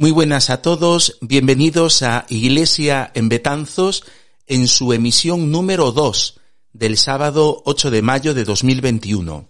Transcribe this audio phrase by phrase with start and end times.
[0.00, 4.02] Muy buenas a todos, bienvenidos a Iglesia en Betanzos
[4.46, 6.40] en su emisión número 2
[6.72, 9.46] del sábado 8 de mayo de 2021.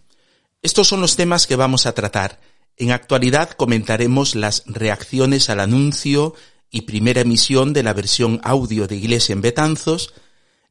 [0.60, 2.40] Estos son los temas que vamos a tratar.
[2.76, 6.34] En actualidad comentaremos las reacciones al anuncio
[6.68, 10.14] y primera emisión de la versión audio de Iglesia en Betanzos.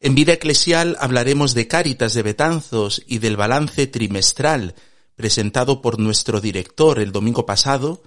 [0.01, 4.75] En vida eclesial hablaremos de Cáritas de Betanzos y del balance trimestral
[5.15, 8.03] presentado por nuestro director el domingo pasado.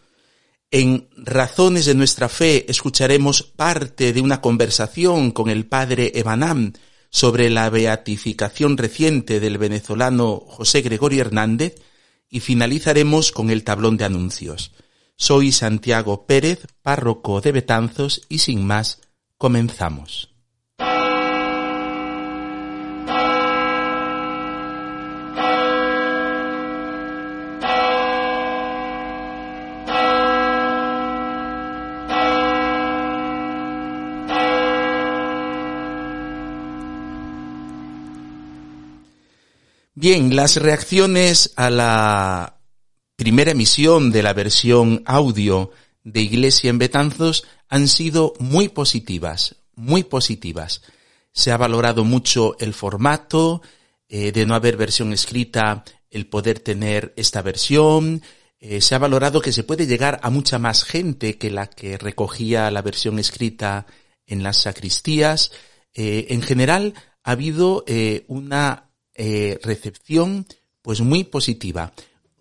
[0.75, 6.73] En Razones de nuestra Fe escucharemos parte de una conversación con el padre Ebanam
[7.11, 11.75] sobre la beatificación reciente del venezolano José Gregorio Hernández
[12.31, 14.73] y finalizaremos con el tablón de anuncios.
[15.15, 19.03] Soy Santiago Pérez, párroco de Betanzos y sin más,
[19.37, 20.32] comenzamos.
[40.03, 42.59] Bien, las reacciones a la
[43.15, 45.71] primera emisión de la versión audio
[46.03, 50.83] de Iglesia en Betanzos han sido muy positivas, muy positivas.
[51.31, 53.63] Se ha valorado mucho el formato,
[54.09, 58.23] eh, de no haber versión escrita, el poder tener esta versión.
[58.59, 61.97] Eh, se ha valorado que se puede llegar a mucha más gente que la que
[61.97, 63.87] recogía la versión escrita
[64.27, 65.53] en las sacristías.
[65.95, 67.85] Eh, en general, ha habido
[68.27, 70.47] una eh, recepción
[70.83, 71.93] pues muy positiva.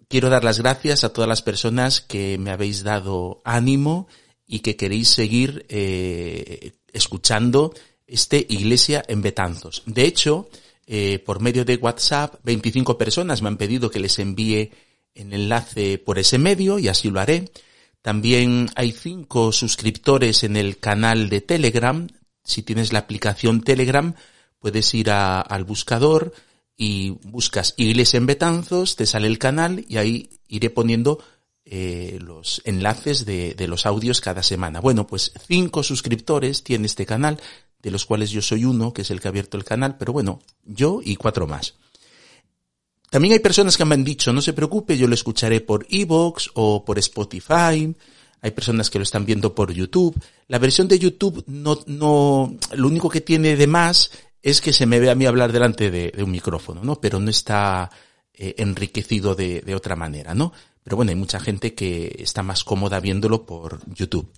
[0.07, 4.07] Quiero dar las gracias a todas las personas que me habéis dado ánimo
[4.45, 7.73] y que queréis seguir eh, escuchando
[8.07, 9.83] este Iglesia en Betanzos.
[9.85, 10.49] De hecho,
[10.85, 14.71] eh, por medio de WhatsApp, 25 personas me han pedido que les envíe
[15.15, 17.49] el enlace por ese medio y así lo haré.
[18.01, 22.07] También hay cinco suscriptores en el canal de Telegram.
[22.43, 24.15] Si tienes la aplicación Telegram,
[24.59, 26.33] puedes ir al buscador,
[26.77, 31.19] y buscas Iglesia en Betanzos, te sale el canal y ahí iré poniendo
[31.63, 34.79] eh, los enlaces de, de, los audios cada semana.
[34.79, 37.39] Bueno, pues cinco suscriptores tiene este canal,
[37.81, 40.13] de los cuales yo soy uno, que es el que ha abierto el canal, pero
[40.13, 41.75] bueno, yo y cuatro más.
[43.11, 46.49] También hay personas que me han dicho, no se preocupe, yo lo escucharé por Evox
[46.53, 47.93] o por Spotify.
[48.41, 50.17] Hay personas que lo están viendo por YouTube.
[50.47, 54.11] La versión de YouTube no, no, lo único que tiene de más
[54.41, 56.99] es que se me ve a mí hablar delante de, un micrófono, ¿no?
[56.99, 57.89] Pero no está
[58.33, 60.53] eh, enriquecido de, otra manera, ¿no?
[60.83, 64.31] Pero bueno, hay mucha gente que está más cómoda viéndolo por YouTube.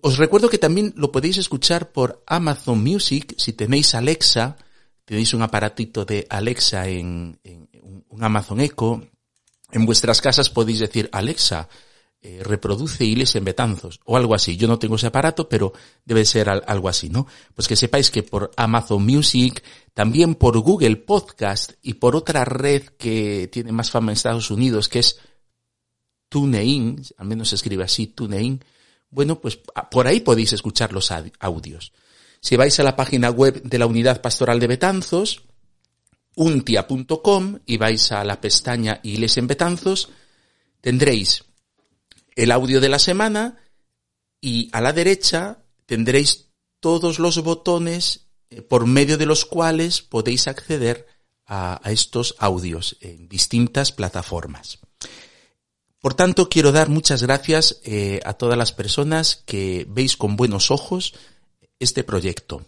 [0.00, 4.56] Os recuerdo que también lo podéis escuchar por Amazon Music si tenéis Alexa,
[5.04, 7.68] tenéis un aparatito de Alexa en, en
[8.08, 9.06] un Amazon Echo.
[9.72, 11.68] En vuestras casas podéis decir Alexa,
[12.28, 14.56] eh, reproduce Iglesia en Betanzos o algo así.
[14.56, 15.72] Yo no tengo ese aparato, pero
[16.04, 17.28] debe ser algo así, ¿no?
[17.54, 19.62] Pues que sepáis que por Amazon Music,
[19.94, 24.88] también por Google Podcast y por otra red que tiene más fama en Estados Unidos,
[24.88, 25.20] que es
[26.28, 28.64] TuneIn, al menos se escribe así, TuneIn,
[29.08, 31.92] bueno, pues por ahí podéis escuchar los audios.
[32.40, 35.44] Si vais a la página web de la Unidad Pastoral de Betanzos,
[36.34, 40.08] untia.com y vais a la pestaña Iglesia en Betanzos,
[40.80, 41.44] tendréis
[42.36, 43.56] el audio de la semana
[44.40, 50.46] y a la derecha tendréis todos los botones eh, por medio de los cuales podéis
[50.46, 51.06] acceder
[51.46, 54.80] a, estos audios en distintas plataformas.
[56.00, 60.70] Por tanto, quiero dar muchas gracias eh, a todas las personas que veis con buenos
[60.70, 61.14] ojos
[61.78, 62.66] este proyecto.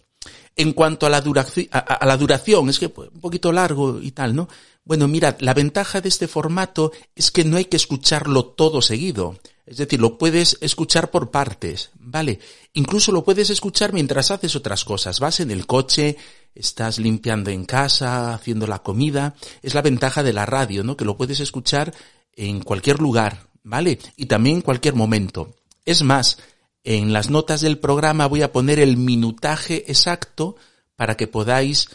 [0.55, 1.23] En cuanto a la,
[1.71, 4.49] a la duración, es que un poquito largo y tal, ¿no?
[4.83, 9.37] Bueno, mirad, la ventaja de este formato es que no hay que escucharlo todo seguido.
[9.65, 12.39] Es decir, lo puedes escuchar por partes, ¿vale?
[12.73, 15.19] Incluso lo puedes escuchar mientras haces otras cosas.
[15.19, 16.17] Vas en el coche,
[16.55, 19.35] estás limpiando en casa, haciendo la comida.
[19.61, 20.97] Es la ventaja de la radio, ¿no?
[20.97, 21.93] Que lo puedes escuchar
[22.33, 23.99] en cualquier lugar, ¿vale?
[24.15, 25.55] Y también en cualquier momento.
[25.85, 26.39] Es más,
[26.83, 30.55] en las notas del programa voy a poner el minutaje exacto
[30.95, 31.89] para que podáis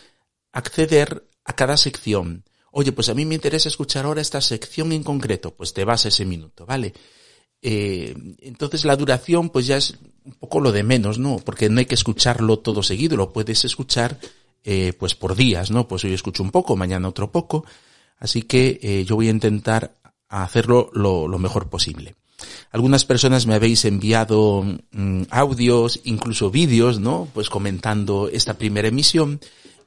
[0.52, 2.44] acceder a cada sección.
[2.76, 5.54] Oye, pues a mí me interesa escuchar ahora esta sección en concreto.
[5.54, 6.92] Pues te vas a ese minuto, ¿vale?
[7.62, 11.36] Eh, entonces la duración pues ya es un poco lo de menos, ¿no?
[11.36, 14.18] Porque no hay que escucharlo todo seguido, lo puedes escuchar
[14.64, 15.86] eh, pues por días, ¿no?
[15.86, 17.64] Pues hoy escucho un poco, mañana otro poco.
[18.18, 19.94] Así que eh, yo voy a intentar
[20.28, 22.16] hacerlo lo, lo, mejor posible.
[22.72, 27.28] Algunas personas me habéis enviado mm, audios, incluso vídeos, ¿no?
[27.34, 29.38] Pues comentando esta primera emisión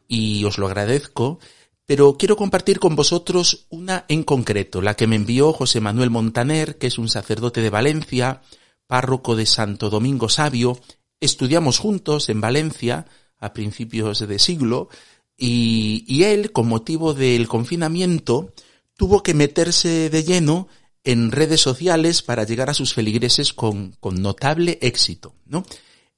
[0.07, 1.40] y os lo agradezco
[1.88, 6.78] pero quiero compartir con vosotros una en concreto, la que me envió José Manuel Montaner,
[6.78, 8.42] que es un sacerdote de Valencia,
[8.88, 10.80] párroco de Santo Domingo Sabio,
[11.22, 13.07] estudiamos juntos en Valencia
[13.39, 14.89] a principios de siglo
[15.38, 18.51] y, y él, con motivo del confinamiento,
[18.98, 20.68] tuvo que meterse de lleno
[21.06, 25.66] en redes sociales para llegar a sus feligreses con, con notable éxito, ¿no?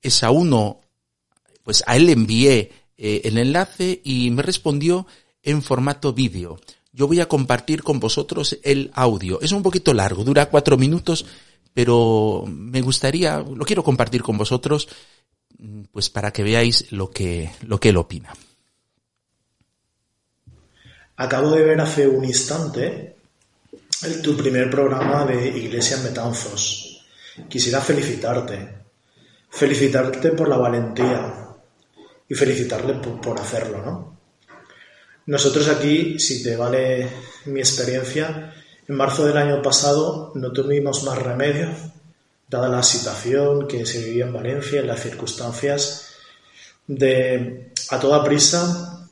[0.02, 0.82] Es a uno,
[1.62, 5.06] pues a él le envié eh, el enlace y me respondió
[5.50, 6.60] en formato vídeo.
[6.92, 9.40] Yo voy a compartir con vosotros el audio.
[9.42, 11.26] Es un poquito largo, dura cuatro minutos,
[11.74, 14.88] pero me gustaría, lo quiero compartir con vosotros,
[15.92, 18.34] pues para que veáis lo que, lo que él opina.
[21.18, 23.16] Acabo de ver hace un instante
[24.24, 27.04] tu primer programa de Iglesia en.
[27.48, 28.80] Quisiera felicitarte.
[29.50, 31.34] Felicitarte por la valentía
[32.28, 34.19] y felicitarle por, por hacerlo, ¿no?
[35.26, 37.08] Nosotros aquí, si te vale
[37.46, 38.54] mi experiencia,
[38.88, 41.70] en marzo del año pasado no tuvimos más remedio,
[42.48, 46.16] dada la situación que se vivía en Valencia, en las circunstancias,
[46.88, 49.08] de a toda prisa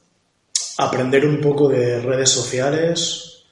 [0.79, 3.43] aprender un poco de redes sociales,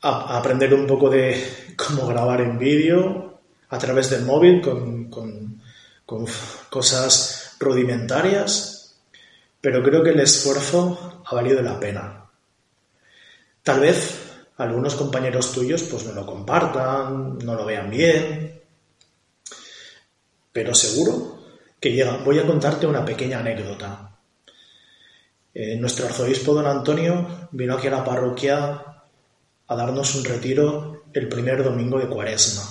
[0.00, 6.26] aprender un poco de cómo grabar en vídeo a través del móvil con, con
[6.68, 8.77] cosas rudimentarias
[9.60, 12.30] pero creo que el esfuerzo ha valido la pena.
[13.62, 18.60] Tal vez algunos compañeros tuyos pues no lo compartan, no lo vean bien,
[20.52, 21.38] pero seguro
[21.80, 22.16] que llega.
[22.18, 24.16] Voy a contarte una pequeña anécdota.
[25.54, 28.84] Eh, nuestro arzobispo don Antonio vino aquí a la parroquia
[29.66, 32.62] a darnos un retiro el primer domingo de cuaresma.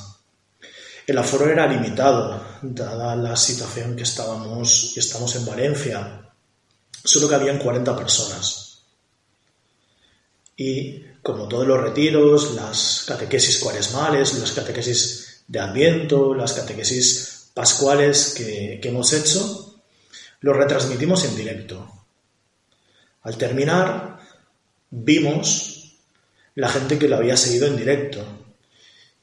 [1.06, 6.27] El aforo era limitado, dada la situación que estábamos y estamos en Valencia
[7.08, 8.84] solo cabían 40 personas.
[10.58, 18.34] Y como todos los retiros, las catequesis cuaresmales, las catequesis de Adviento, las catequesis pascuales
[18.36, 19.82] que, que hemos hecho,
[20.42, 22.06] los retransmitimos en directo.
[23.24, 24.20] Al terminar,
[24.90, 25.98] vimos
[26.56, 28.26] la gente que lo había seguido en directo.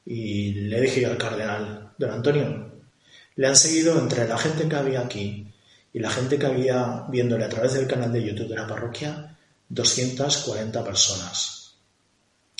[0.05, 2.71] Y le dije al cardenal, don Antonio,
[3.35, 5.54] le han seguido entre la gente que había aquí
[5.95, 9.33] y la gente que había viéndole a través del canal de YouTube de la parroquia,
[9.69, 11.73] 240 personas.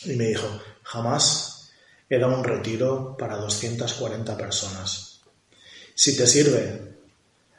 [0.05, 0.47] Y me dijo,
[0.83, 1.69] jamás
[2.09, 5.19] he dado un retiro para 240 personas.
[5.93, 6.95] Si te sirve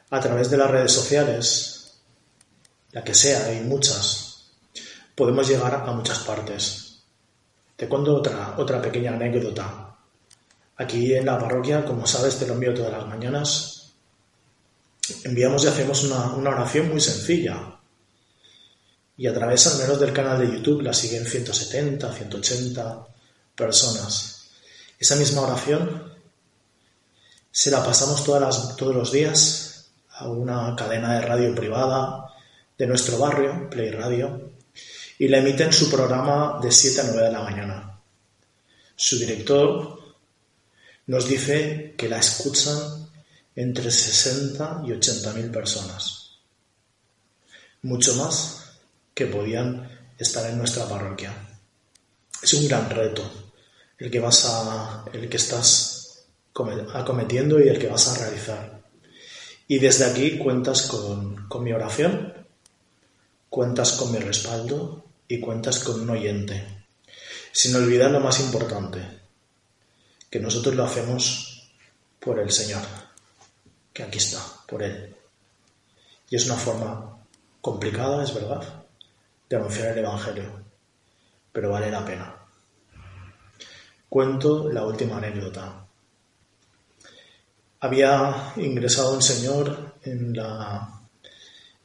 [0.09, 1.99] a través de las redes sociales,
[2.93, 4.49] la que sea, hay muchas,
[5.13, 7.03] podemos llegar a muchas partes.
[7.75, 9.95] Te cuento otra, otra pequeña anécdota.
[10.77, 13.76] Aquí en la parroquia, como sabes, te lo envío todas las mañanas,
[15.23, 17.79] enviamos y hacemos una, oración muy sencilla.
[19.17, 23.07] Y a través al menos del canal de YouTube la siguen 170, 180
[23.55, 24.49] personas.
[24.99, 26.13] Esa misma oración
[27.51, 32.33] se la pasamos todas todos los días a una cadena de radio privada
[32.77, 34.51] de nuestro barrio, Play Radio,
[35.17, 37.99] y la emiten su programa de 7 a 9 de la mañana.
[38.95, 39.99] Su director
[41.07, 43.06] nos dice que la escuchan
[43.57, 46.37] entre 60 y 80 mil personas,
[47.81, 48.77] mucho más
[49.15, 51.33] que podían estar en nuestra parroquia.
[52.39, 53.23] Es un gran reto
[53.97, 56.27] el que vas a, el que estás
[56.93, 58.83] acometiendo y el que vas a realizar.
[59.67, 62.35] Y desde aquí cuentas con, con mi oración,
[63.49, 66.85] cuentas con mi respaldo y cuentas con un oyente.
[67.51, 69.01] Sin olvidar lo más importante,
[70.29, 71.71] que nosotros lo hacemos
[72.19, 73.06] por el Señor
[73.97, 75.15] que aquí está, por Él.
[76.29, 77.17] Y es una forma
[77.59, 78.85] complicada, es verdad,
[79.49, 80.65] de anunciar el Evangelio,
[81.51, 82.35] pero vale la pena.
[84.07, 85.87] Cuento la última anécdota.
[87.79, 91.01] Había ingresado un señor en, la,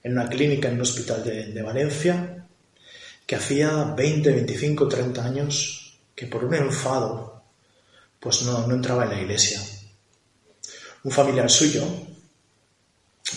[0.02, 2.46] en una clínica en un hospital de, de Valencia
[3.24, 7.42] que hacía 20, 25, 30 años que por un enfado
[8.20, 9.62] pues no, no entraba en la iglesia
[11.04, 11.84] un familiar suyo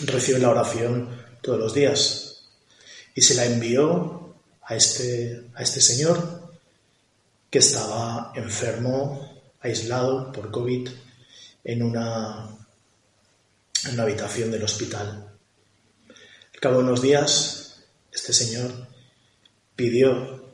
[0.04, 1.08] recibe la oración
[1.42, 2.48] todos los días
[3.14, 6.50] y se la envió a este, a este señor
[7.50, 10.88] que estaba enfermo, aislado por COVID
[11.64, 12.48] en una,
[13.86, 15.32] en una habitación del hospital.
[16.54, 18.70] Al cabo de unos días, este señor
[19.74, 20.52] pidió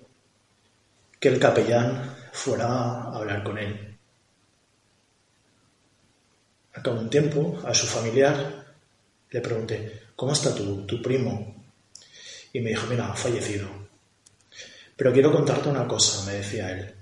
[1.18, 3.91] que el capellán fuera a hablar con él.
[6.90, 8.74] Un tiempo, a su familiar
[9.30, 11.54] le pregunté, ¿cómo está tu, tu primo?
[12.52, 13.82] Y me dijo, mira, ha fallecido.
[14.96, 16.94] Pero quiero contarte una cosa, me decía él.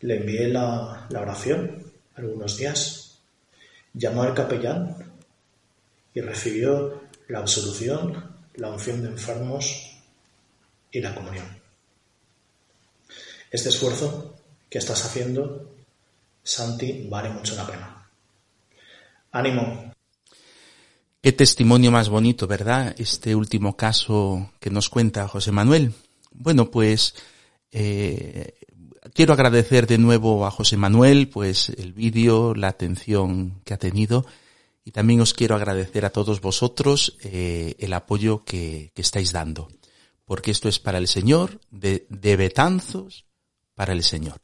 [0.00, 3.18] Le envié la, oración a algunos días,
[3.94, 4.96] llamó al capellán
[6.12, 9.96] y recibió la absolución, la unción de enfermos
[10.90, 11.46] y la comunión.
[13.50, 14.36] Este esfuerzo
[14.68, 15.74] que estás haciendo,
[16.42, 17.91] Santi, vale mucho la pena.
[19.32, 19.92] Ánimo.
[21.22, 22.94] Qué testimonio más bonito, ¿verdad?
[22.98, 25.94] Este último caso que nos cuenta José Manuel.
[26.32, 27.14] Bueno, pues
[27.70, 28.54] eh,
[29.14, 34.26] quiero agradecer de nuevo a José Manuel, pues el vídeo, la atención que ha tenido
[34.84, 39.68] y también os quiero agradecer a todos vosotros eh, el apoyo que, que, estáis dando,
[40.24, 43.24] porque esto es para el Señor, de, de Betanzos
[43.74, 44.40] para el Señor.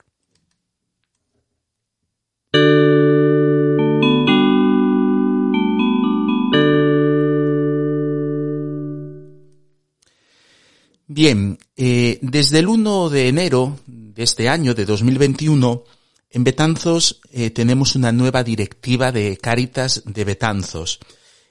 [11.18, 15.82] Bien, eh, desde el 1 de enero de este año, de 2021,
[16.30, 21.00] en Betanzos eh, tenemos una nueva directiva de Cáritas de Betanzos.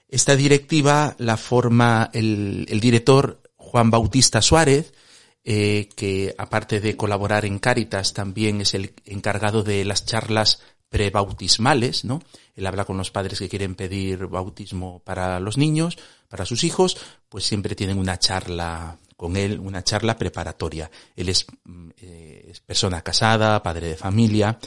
[0.07, 4.93] Esta directiva la forma el, director Juan Bautista Suárez,
[5.43, 12.05] eh, que aparte de colaborar en Cáritas también es el encargado de las charlas prebautismales,
[12.05, 12.23] ¿no?
[12.55, 15.97] Él habla con los padres que quieren pedir bautismo para los niños,
[16.29, 16.95] para sus hijos,
[17.27, 20.89] pues siempre tienen una charla con él una charla preparatoria.
[21.15, 24.59] Él es, mm, eh, persona casada, padre de familia,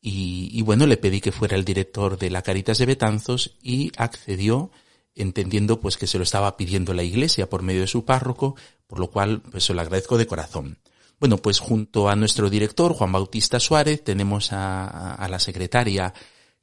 [0.00, 3.92] y, y, bueno, le pedí que fuera el director de la Caritas de Betanzos y
[3.96, 4.72] accedió
[5.14, 8.56] entendiendo pues que se lo estaba pidiendo la iglesia por medio de su párroco,
[8.88, 10.78] por lo cual pues se lo agradezco de corazón.
[11.20, 16.12] Bueno, pues junto a nuestro director, Juan Bautista Suárez, tenemos a, a la secretaria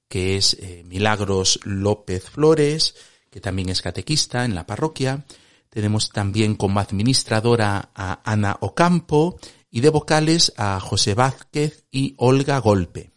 [0.10, 2.96] que es eh, Milagros López Flores,
[3.30, 5.24] que también es catequista en la parroquia,
[5.70, 9.40] tenemos también como administradora a Ana Ocampo
[9.72, 13.12] y de vocales a José Vázquez y Olga Golpe.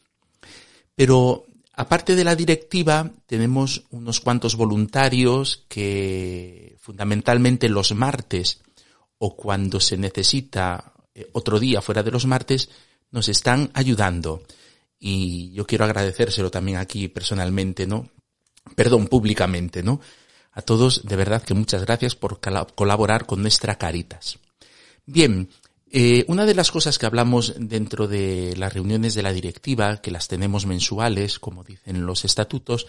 [0.95, 8.61] Pero aparte de la directiva, tenemos unos cuantos voluntarios que fundamentalmente los martes
[9.19, 12.69] o cuando se necesita eh, otro día fuera de los martes,
[13.11, 14.43] nos están ayudando.
[14.99, 18.09] Y yo quiero agradecérselo también aquí personalmente, ¿no?
[18.75, 20.01] Perdón, públicamente, ¿no?
[20.53, 22.41] A todos, de verdad que muchas gracias por
[22.75, 24.39] colaborar con nuestra Caritas.
[25.07, 25.49] Bien,
[25.91, 30.11] eh, una de las cosas que hablamos dentro de las reuniones de la directiva, que
[30.11, 32.87] las tenemos mensuales, como dicen los estatutos,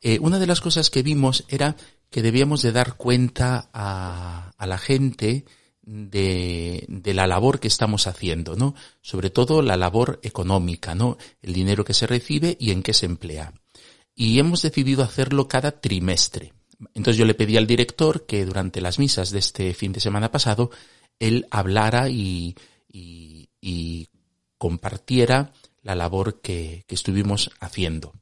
[0.00, 1.76] eh, una de las cosas que vimos era
[2.10, 5.44] que debíamos de dar cuenta a, la gente
[5.82, 8.74] de, de, la labor que estamos haciendo, ¿no?
[9.02, 11.18] Sobre todo la labor económica, ¿no?
[11.42, 13.52] El dinero que se recibe y en qué se emplea.
[14.14, 16.52] Y hemos decidido hacerlo cada trimestre.
[16.94, 20.30] Entonces yo le pedí al director que durante las misas de este fin de semana
[20.30, 20.70] pasado,
[21.18, 22.54] él hablara y,
[22.88, 24.08] y, y
[24.58, 28.12] compartiera la labor que, que, estuvimos haciendo.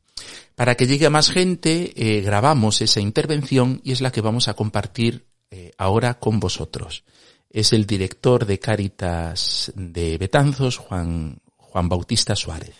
[0.54, 4.48] Para que llegue a más gente, eh, grabamos esa intervención y es la que vamos
[4.48, 7.04] a compartir eh, ahora con vosotros.
[7.50, 12.74] Es el director de Cáritas de Betanzos, Juan, Juan Bautista Suárez.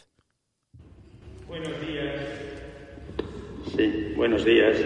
[1.47, 2.21] Buenos días.
[3.77, 4.77] Sí, buenos días.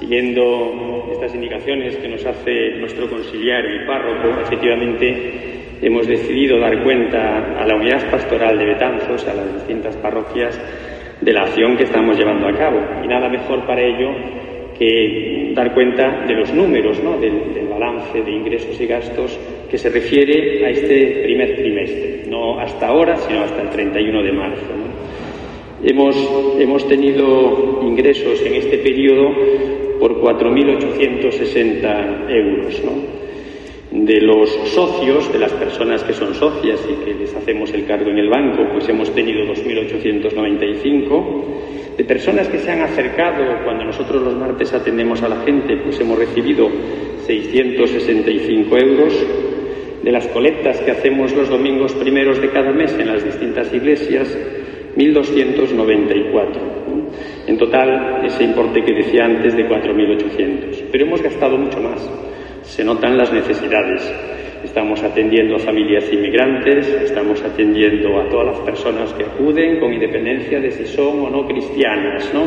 [0.00, 7.60] Siguiendo estas indicaciones que nos hace nuestro conciliario y párroco, efectivamente hemos decidido dar cuenta
[7.60, 10.58] a la unidad pastoral de Betanzos, a las distintas parroquias,
[11.20, 12.80] de la acción que estamos llevando a cabo.
[13.04, 14.08] Y nada mejor para ello
[14.78, 17.18] que dar cuenta de los números, ¿no?
[17.18, 19.38] del, balance de ingresos y gastos
[19.70, 24.32] que se refiere a este primer trimestre, no hasta ahora, sino hasta el 31 de
[24.32, 24.66] marzo.
[25.82, 32.82] Hemos, hemos tenido ingresos en este periodo por 4.860 euros.
[32.84, 33.20] ¿no?
[33.92, 38.10] De los socios, de las personas que son socias y que les hacemos el cargo
[38.10, 41.96] en el banco, pues hemos tenido 2.895.
[41.98, 46.00] De personas que se han acercado cuando nosotros los martes atendemos a la gente, pues
[46.00, 46.70] hemos recibido
[47.26, 49.12] 665 euros.
[50.02, 54.34] De las colectas que hacemos los domingos primeros de cada mes en las distintas iglesias,
[54.96, 56.79] 1.294.
[57.46, 60.84] En total, ese importe que decía antes de 4.800.
[60.90, 62.08] Pero hemos gastado mucho más.
[62.62, 64.12] Se notan las necesidades.
[64.64, 70.60] Estamos atendiendo a familias inmigrantes, estamos atendiendo a todas las personas que acuden con independencia
[70.60, 72.46] de si son o no cristianas, ¿no?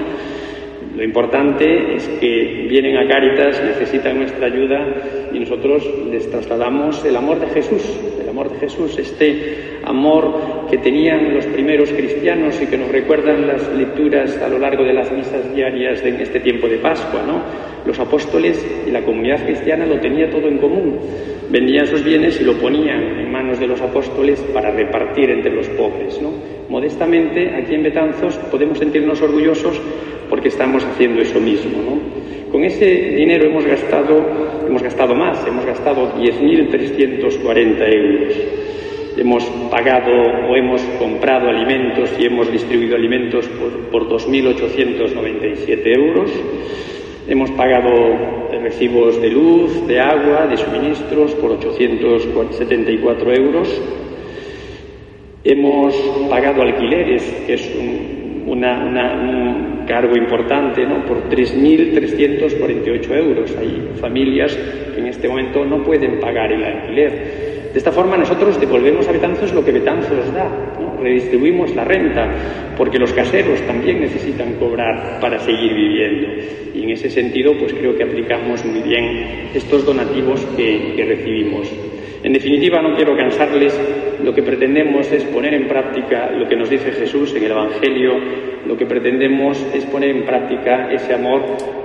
[0.95, 7.15] Lo importante es que vienen a Cáritas, necesitan nuestra ayuda y nosotros les trasladamos el
[7.15, 12.67] amor de Jesús, el amor de Jesús, este amor que tenían los primeros cristianos y
[12.67, 16.67] que nos recuerdan las lecturas a lo largo de las misas diarias de este tiempo
[16.67, 17.41] de Pascua, ¿no?
[17.85, 20.99] Los apóstoles y la comunidad cristiana lo tenía todo en común.
[21.49, 25.67] Vendían sus bienes y lo ponían en manos de los apóstoles para repartir entre los
[25.69, 26.31] pobres, ¿no?
[26.69, 29.79] Modestamente, aquí en Betanzos podemos sentirnos orgullosos
[30.29, 31.99] porque estamos haciendo eso mismo.
[32.51, 32.85] Con ese
[33.15, 34.23] dinero hemos gastado,
[34.67, 38.33] hemos gastado más, hemos gastado 10.340 euros.
[39.15, 40.11] Hemos pagado
[40.49, 43.47] o hemos comprado alimentos y hemos distribuido alimentos
[43.91, 46.31] por, 2.897 euros.
[47.27, 47.91] Hemos pagado
[48.61, 53.81] recibos de luz, de agua, de suministros por 874 euros.
[55.43, 55.95] Hemos
[56.29, 61.05] pagado alquileres, que es un, una cargo importante, ¿no?
[61.05, 63.55] Por 3.348 euros.
[63.59, 67.52] Hay familias que en este momento no pueden pagar el alquiler.
[67.73, 70.47] De esta forma nosotros devolvemos a Betanzos lo que Betanzos da,
[71.01, 72.29] redistribuimos la renta,
[72.77, 76.27] porque los caseros también necesitan cobrar para seguir viviendo.
[76.75, 81.67] Y en ese sentido, pues creo que aplicamos muy bien estos donativos que, que recibimos.
[82.23, 83.77] En definitiva, no quiero cansarles,
[84.23, 88.13] lo que pretendemos es poner en práctica lo que nos dice Jesús en el Evangelio,
[88.65, 91.41] lo que pretendemos es poner en práctica ese amor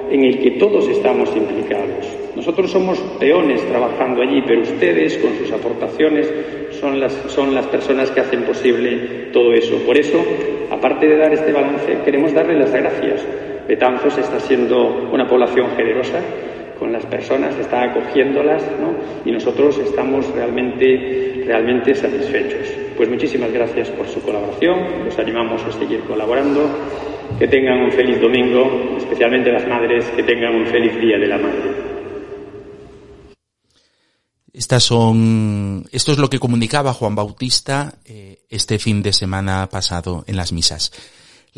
[0.09, 2.07] en el que todos estamos implicados.
[2.37, 6.33] Nosotros somos peones trabajando allí, pero ustedes con sus aportaciones
[6.71, 9.77] son las, son las personas que hacen posible todo eso.
[9.85, 10.25] Por eso,
[10.71, 13.27] aparte de dar este balance, queremos darle las gracias.
[13.67, 16.21] Betanzos está siendo una población generosa,
[16.79, 18.95] con las personas, está acogiéndolas, ¿no?
[19.25, 22.69] Y nosotros estamos realmente, realmente satisfechos.
[22.97, 26.69] Pues muchísimas gracias por su colaboración, los animamos a seguir colaborando,
[27.39, 31.39] que tengan un feliz domingo, especialmente las madres, que tengan un feliz día de la
[31.39, 31.89] madre.
[34.53, 40.25] Estas son, esto es lo que comunicaba Juan Bautista eh, este fin de semana pasado
[40.27, 40.91] en las misas.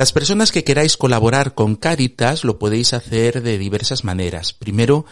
[0.01, 4.55] Las personas que queráis colaborar con Caritas lo podéis hacer de diversas maneras.
[4.55, 5.05] Primero,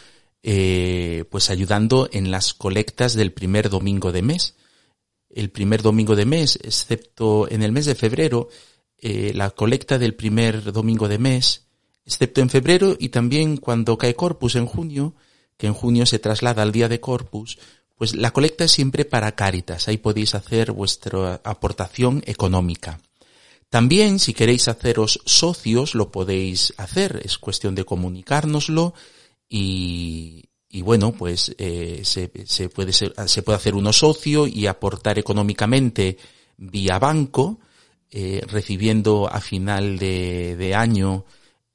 [0.43, 4.57] eh, pues ayudando en las colectas del primer domingo de mes.
[5.29, 8.49] El primer domingo de mes, excepto en el mes de febrero,
[8.97, 11.67] eh, la colecta del primer domingo de mes,
[12.07, 15.15] excepto en febrero y también cuando cae Corpus en junio,
[15.59, 17.59] que en junio se traslada al día de Corpus,
[17.95, 19.87] pues la colecta es siempre para Caritas.
[19.87, 22.99] Ahí podéis hacer vuestra aportación económica.
[23.71, 27.21] También, si queréis haceros socios, lo podéis hacer.
[27.25, 28.95] Es cuestión de comunicárnoslo
[29.49, 34.67] y, y bueno, pues eh, se, se, puede ser, se puede hacer uno socio y
[34.67, 36.17] aportar económicamente
[36.57, 37.61] vía banco,
[38.11, 41.27] eh, recibiendo a final de, de año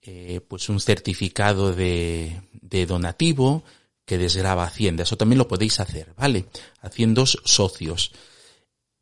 [0.02, 3.64] eh, pues un certificado de, de donativo
[4.06, 5.04] que desgraba Hacienda.
[5.04, 6.46] Eso también lo podéis hacer, ¿vale?
[6.82, 8.12] Haciendo socios.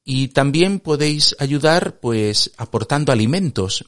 [0.04, 3.86] Y también podéis ayudar pues aportando alimentos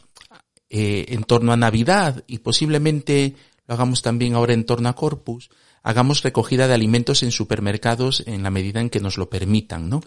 [0.69, 3.36] eh, en torno a Navidad y posiblemente
[3.67, 5.49] lo hagamos también ahora en torno a Corpus,
[5.84, 10.02] hagamos recogida de alimentos en supermercados en la medida en que nos lo permitan, ¿no?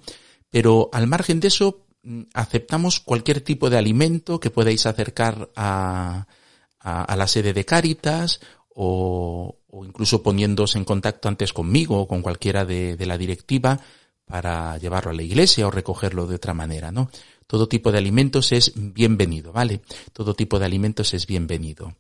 [0.50, 6.26] Pero al margen de eso, mm, aceptamos cualquier tipo de alimento que podáis acercar a,
[6.80, 8.40] a, la sede de Cáritas
[8.74, 13.80] o, o, incluso poniéndose en contacto antes conmigo o con cualquiera de, de la directiva
[14.26, 17.10] para llevarlo a la iglesia o recogerlo de otra manera, ¿no?
[17.46, 19.80] Todo tipo de alimentos es bienvenido, ¿vale?
[20.12, 21.96] Todo tipo de alimentos es bienvenido.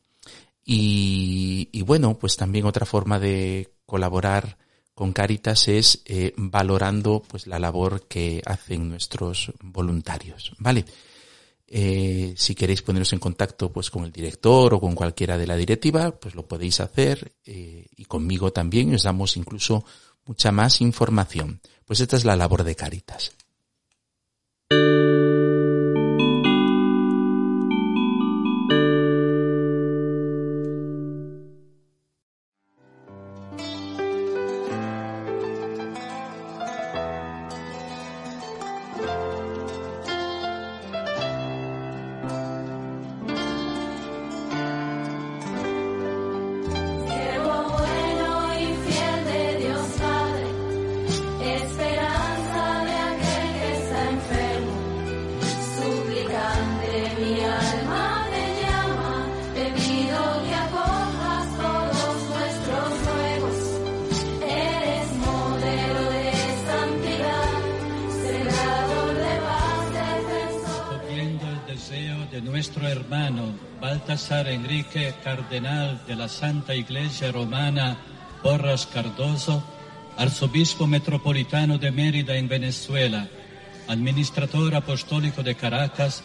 [0.64, 4.58] Y, y bueno, pues también otra forma de colaborar
[4.96, 10.86] con Caritas es eh, valorando pues la labor que hacen nuestros voluntarios, ¿vale?
[11.68, 15.56] Eh, si queréis poneros en contacto pues con el director o con cualquiera de la
[15.56, 19.84] directiva, pues lo podéis hacer eh, y conmigo también os damos incluso
[20.24, 21.60] mucha más información.
[21.86, 23.32] Pues esta es la labor de Caritas.
[75.26, 77.96] Cardenal de la Santa Iglesia Romana,
[78.44, 79.60] Porras Cardoso,
[80.16, 83.26] arzobispo metropolitano de Mérida en Venezuela,
[83.88, 86.22] administrador apostólico de Caracas,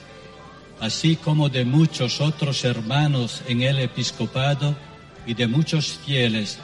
[0.80, 4.76] así como de muchos otros hermanos en el episcopado
[5.26, 6.60] y de muchos fieles,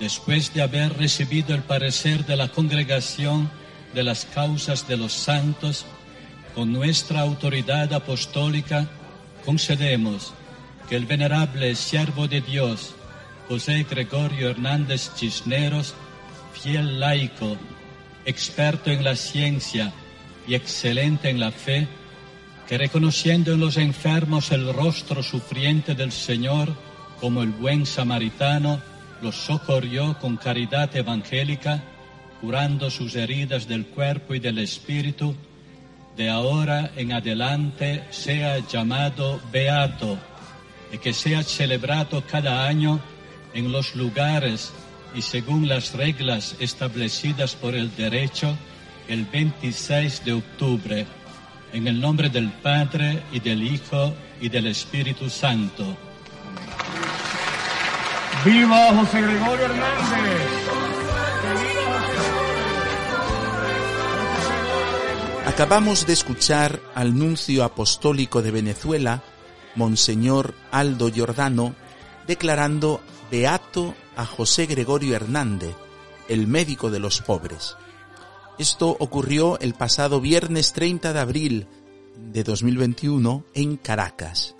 [0.00, 3.48] después de haber recibido el parecer de la congregación
[3.94, 5.86] de las causas de los santos,
[6.56, 8.88] con nuestra autoridad apostólica
[9.44, 10.34] concedemos
[10.92, 12.94] que el venerable siervo de Dios,
[13.48, 15.94] José Gregorio Hernández Cisneros,
[16.52, 17.56] fiel laico,
[18.26, 19.90] experto en la ciencia
[20.46, 21.88] y excelente en la fe,
[22.68, 26.68] que reconociendo en los enfermos el rostro sufriente del Señor
[27.22, 28.82] como el buen samaritano,
[29.22, 31.82] los socorrió con caridad evangélica,
[32.42, 35.34] curando sus heridas del cuerpo y del espíritu,
[36.18, 40.18] de ahora en adelante sea llamado Beato
[40.92, 43.00] y que sea celebrado cada año
[43.54, 44.72] en los lugares
[45.14, 48.56] y según las reglas establecidas por el derecho
[49.08, 51.06] el 26 de octubre,
[51.72, 55.96] en el nombre del Padre y del Hijo y del Espíritu Santo.
[58.44, 60.62] ¡Viva José Gregorio Hernández!
[65.46, 69.22] Acabamos de escuchar al nuncio apostólico de Venezuela,
[69.74, 71.74] Monseñor Aldo Giordano,
[72.26, 75.74] declarando beato a José Gregorio Hernández,
[76.28, 77.76] el médico de los pobres.
[78.58, 81.66] Esto ocurrió el pasado viernes 30 de abril
[82.16, 84.54] de 2021 en Caracas.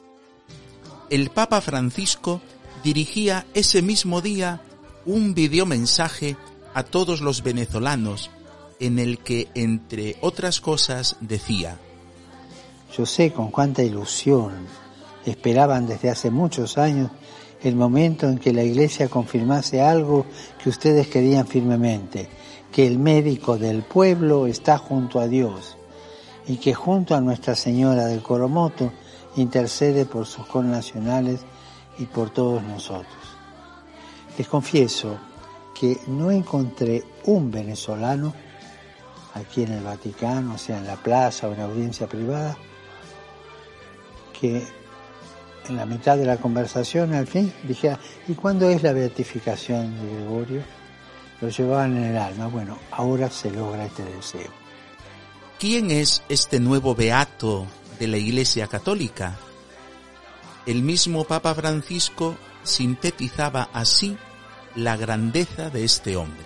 [1.11, 2.41] El Papa Francisco
[2.83, 4.63] dirigía ese mismo día
[5.05, 6.37] un videomensaje
[6.75, 8.31] a todos los venezolanos
[8.81, 11.79] en el que, entre otras cosas, decía,
[12.97, 14.67] Yo sé con cuánta ilusión
[15.27, 17.11] esperaban desde hace muchos años
[17.63, 20.27] el momento en que la Iglesia confirmase algo
[20.63, 22.29] que ustedes querían firmemente,
[22.73, 25.77] que el médico del pueblo está junto a Dios
[26.47, 28.93] y que junto a Nuestra Señora del Coromoto
[29.37, 31.41] intercede por sus connacionales
[31.99, 33.15] y por todos nosotros.
[34.37, 35.19] Les confieso
[35.79, 38.33] que no encontré un venezolano
[39.35, 42.57] aquí en el Vaticano, sea en la plaza o en audiencia privada,
[44.39, 44.82] que
[45.69, 47.97] en la mitad de la conversación, al fin, dije,
[48.29, 50.63] ¿y cuándo es la beatificación de Gregorio?
[51.41, 52.47] Lo llevaban en el alma.
[52.47, 54.51] Bueno, ahora se logra este deseo.
[55.59, 57.67] ¿Quién es este nuevo beato
[57.99, 59.37] de la Iglesia Católica?
[60.67, 64.17] El mismo Papa Francisco sintetizaba así
[64.77, 66.45] la grandeza de este hombre.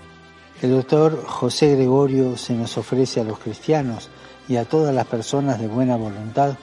[0.63, 4.09] El doctor José Gregorio se nos ofrece a los cristianos
[4.49, 6.57] y a todas las personas de buena voluntad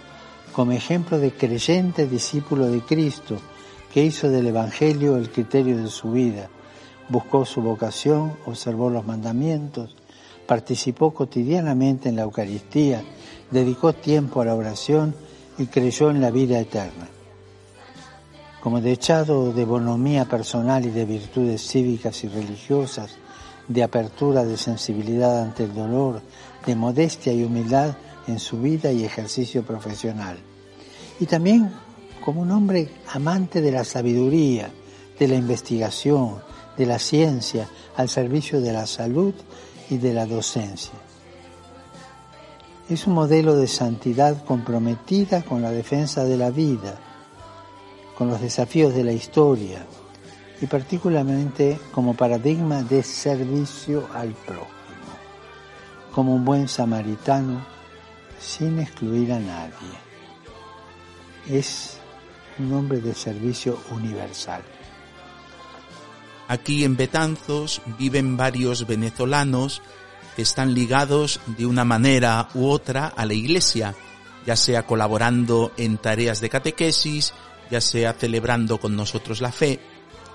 [0.53, 3.37] como ejemplo de creyente discípulo de Cristo,
[3.91, 6.49] que hizo del Evangelio el criterio de su vida,
[7.09, 9.95] buscó su vocación, observó los mandamientos,
[10.47, 13.03] participó cotidianamente en la Eucaristía,
[13.51, 15.15] dedicó tiempo a la oración
[15.57, 17.07] y creyó en la vida eterna.
[18.61, 23.17] Como dechado de bonomía personal y de virtudes cívicas y religiosas,
[23.67, 26.21] de apertura de sensibilidad ante el dolor,
[26.65, 27.95] de modestia y humildad,
[28.27, 30.37] en su vida y ejercicio profesional.
[31.19, 31.71] Y también
[32.23, 34.71] como un hombre amante de la sabiduría,
[35.19, 36.41] de la investigación,
[36.77, 39.33] de la ciencia, al servicio de la salud
[39.89, 40.93] y de la docencia.
[42.89, 46.99] Es un modelo de santidad comprometida con la defensa de la vida,
[48.17, 49.85] con los desafíos de la historia
[50.61, 54.67] y particularmente como paradigma de servicio al prójimo,
[56.13, 57.72] como un buen samaritano
[58.43, 59.93] sin excluir a nadie.
[61.47, 61.97] Es
[62.59, 64.61] un hombre de servicio universal.
[66.47, 69.81] Aquí en Betanzos viven varios venezolanos
[70.35, 73.95] que están ligados de una manera u otra a la iglesia,
[74.45, 77.33] ya sea colaborando en tareas de catequesis,
[77.71, 79.79] ya sea celebrando con nosotros la fe,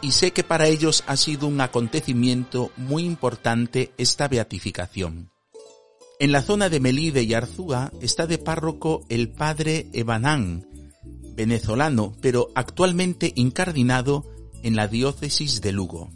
[0.00, 5.30] y sé que para ellos ha sido un acontecimiento muy importante esta beatificación.
[6.20, 10.66] En la zona de Melide y Arzúa está de párroco el padre Ebanán,
[11.36, 14.24] venezolano, pero actualmente incardinado
[14.64, 16.08] en la diócesis de Lugo.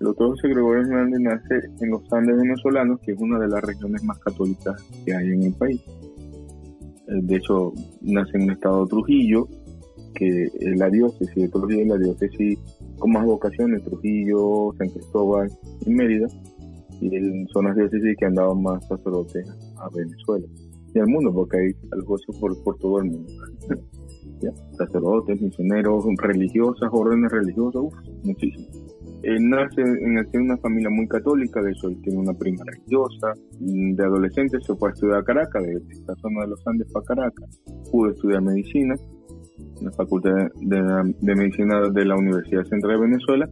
[0.00, 4.04] El José Gregorio Hernández nace en los Andes venezolanos, que es una de las regiones
[4.04, 5.80] más católicas que hay en el país.
[7.08, 9.48] Eh, de hecho, nace en un estado de Trujillo,
[10.14, 12.56] que es la diócesis de Trujillo, la diócesis
[13.00, 15.50] con más vocaciones, Trujillo, San Cristóbal
[15.84, 16.28] y Mérida
[17.02, 19.44] y son las diócesis que dado más sacerdotes
[19.78, 20.46] a Venezuela
[20.94, 23.32] y al mundo, porque hay algo por, por todo el mundo.
[24.76, 28.66] Sacerdotes, misioneros, religiosas, órdenes religiosas, uff, muchísimo.
[29.22, 33.32] Él nace en una familia muy católica, de hecho él tiene una prima religiosa.
[33.60, 37.06] De adolescente se fue a estudiar a Caracas, de esta zona de los Andes para
[37.06, 37.60] Caracas.
[37.90, 38.96] Pudo estudiar medicina
[39.78, 43.48] en la Facultad de Medicina de la Universidad Central de Venezuela,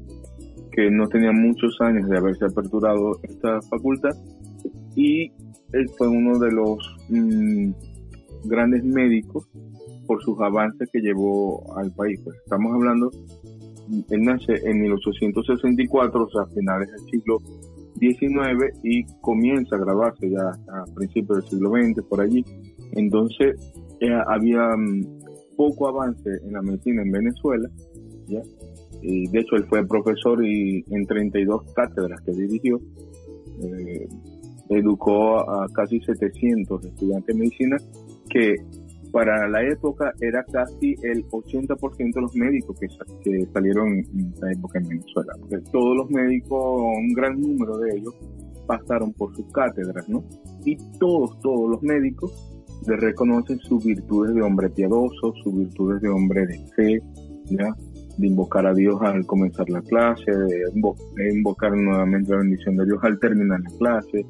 [0.73, 4.11] que no tenía muchos años de haberse aperturado esta facultad.
[4.95, 5.31] Y
[5.73, 7.71] él fue uno de los mm,
[8.45, 9.49] grandes médicos
[10.07, 12.21] por sus avances que llevó al país.
[12.25, 13.11] Pues estamos hablando
[14.11, 17.39] él nace en 1864, o sea, a finales del siglo
[17.99, 22.45] XIX, y comienza a grabarse ya a principios del siglo XX, por allí.
[22.93, 23.57] Entonces,
[24.01, 27.69] eh, había mm, poco avance en la medicina en Venezuela,
[28.29, 28.43] ¿ya?
[29.03, 32.81] Y de hecho, él fue profesor y en 32 cátedras que dirigió,
[33.63, 34.09] eh,
[34.71, 37.77] educó a casi 700 estudiantes de medicina
[38.29, 38.55] que
[39.11, 44.79] para la época era casi el 80% de los médicos que, salieron en esa época
[44.79, 45.33] en Venezuela.
[45.73, 48.15] todos los médicos, un gran número de ellos,
[48.67, 50.23] pasaron por sus cátedras, ¿no?
[50.65, 52.33] Y todos, todos los médicos
[52.87, 57.03] le reconocen sus virtudes de hombre piadoso, sus virtudes de hombre de fe,
[57.47, 57.75] ¿ya?
[58.21, 62.99] De invocar a Dios al comenzar la clase, de invocar nuevamente la bendición de Dios
[63.03, 64.27] al terminar la clase,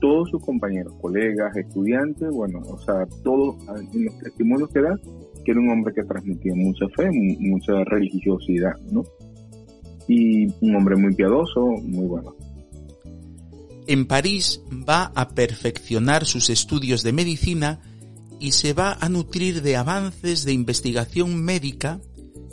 [0.00, 3.56] todos sus compañeros, colegas, estudiantes, bueno, o sea, todos
[3.94, 4.98] en los testimonios que da,
[5.44, 7.08] que era un hombre que transmitía mucha fe,
[7.40, 9.02] mucha religiosidad, ¿no?
[10.08, 12.34] Y un hombre muy piadoso, muy bueno.
[13.86, 17.80] En París va a perfeccionar sus estudios de medicina
[18.40, 22.00] y se va a nutrir de avances de investigación médica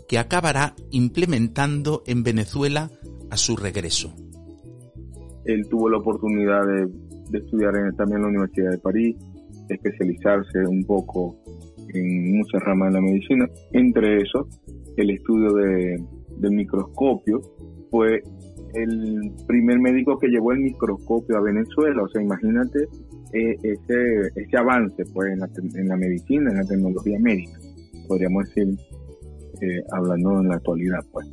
[0.10, 2.92] que acabará implementando en Venezuela
[3.30, 4.14] a su regreso.
[5.46, 9.16] Él tuvo la oportunidad de de estudiar en, también en la Universidad de París,
[9.70, 11.38] especializarse un poco
[11.94, 13.48] en muchas ramas de la medicina.
[13.72, 14.48] Entre eso,
[14.98, 16.04] el estudio de,
[16.38, 17.42] del microscopio
[17.90, 18.22] fue
[18.74, 22.04] el primer médico que llevó el microscopio a Venezuela.
[22.04, 22.80] O sea, imagínate
[23.34, 27.60] eh, ese, ese avance pues, en, la, en la medicina, en la tecnología médica,
[28.08, 28.76] podríamos decir,
[29.62, 31.00] eh, hablando en la actualidad.
[31.12, 31.28] pues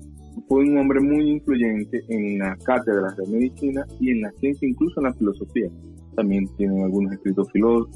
[0.48, 5.00] fue un hombre muy influyente en las cátedras de medicina y en la ciencia, incluso
[5.00, 5.68] en la filosofía.
[6.14, 7.48] También tiene algunos escritos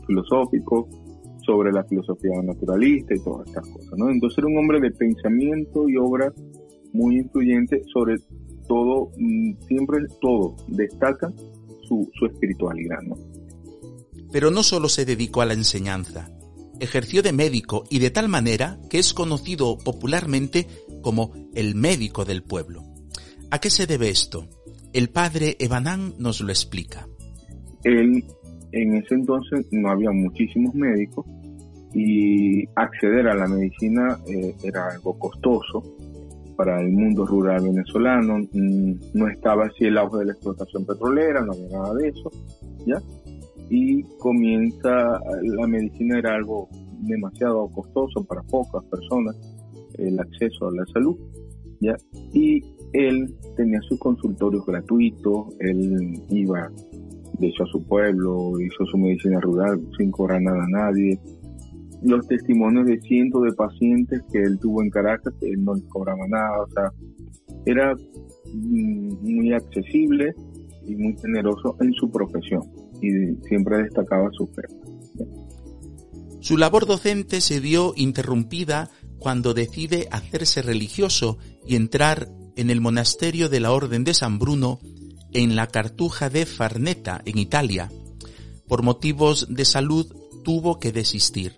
[0.07, 0.87] filosóficos
[1.45, 4.11] sobre la filosofía naturalista y todas estas cosas, ¿no?
[4.11, 6.33] Entonces era un hombre de pensamiento y obra
[6.93, 8.17] muy influyente, sobre
[8.67, 11.33] todo, mm, siempre todo, destaca
[11.83, 13.17] su, su espiritualidad, ¿no?
[14.33, 16.31] Pero no solo se dedicó a la enseñanza,
[16.81, 20.67] ejerció de médico y de tal manera que es conocido popularmente
[21.03, 22.83] como el médico del pueblo.
[23.51, 24.49] ¿A qué se debe esto?
[24.93, 27.07] El padre Ebanán nos lo explica.
[27.85, 28.25] Él,
[28.73, 31.27] en ese entonces no había muchísimos médicos
[31.93, 35.83] y acceder a la medicina eh, era algo costoso
[36.57, 38.39] para el mundo rural venezolano.
[38.53, 42.31] Mm, no estaba así el auge de la explotación petrolera, no había nada de eso,
[42.87, 43.01] ¿ya?
[43.71, 46.69] Y comienza, la medicina era algo
[47.03, 49.37] demasiado costoso para pocas personas
[49.99, 51.17] el acceso a la salud,
[51.81, 51.97] ¿ya?
[52.33, 56.71] Y él tenía sus consultorios gratuitos, él iba,
[57.39, 61.19] de hecho, a su pueblo, hizo su medicina rural sin cobrar nada a nadie.
[62.03, 66.27] Los testimonios de cientos de pacientes que él tuvo en Caracas, él no les cobraba
[66.29, 66.91] nada, o sea,
[67.67, 70.35] era mm, muy accesible
[70.87, 72.63] y muy generoso en su profesión
[73.01, 74.63] y siempre destacaba su fe.
[76.41, 83.49] Su labor docente se vio interrumpida cuando decide hacerse religioso y entrar en el monasterio
[83.49, 84.81] de la Orden de San Bruno
[85.33, 87.91] en la Cartuja de Farneta, en Italia.
[88.67, 90.07] Por motivos de salud
[90.45, 91.53] tuvo que desistir.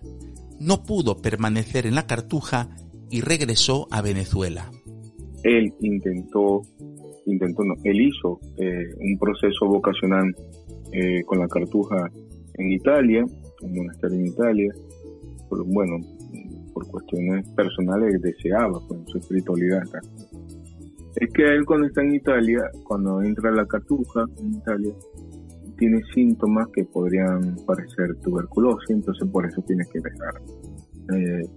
[0.59, 2.69] No pudo permanecer en la Cartuja
[3.09, 4.71] y regresó a Venezuela.
[5.43, 6.61] Él intentó,
[7.25, 10.35] intentó no, él hizo eh, un proceso vocacional
[10.93, 12.09] eh, con la Cartuja
[12.55, 13.25] en Italia,
[13.61, 14.73] un monasterio en Italia,
[15.65, 15.97] bueno,
[16.73, 19.83] por cuestiones personales deseaba pues, su espiritualidad.
[21.15, 24.93] Es que él cuando está en Italia, cuando entra la cartuja en Italia,
[25.77, 30.41] tiene síntomas que podrían parecer tuberculosis, entonces por eso tiene que dejar
[31.15, 31.47] eh,